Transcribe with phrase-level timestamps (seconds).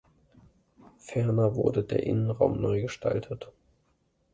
[0.97, 3.51] Ferner wurde der Innenraum neu gestaltet.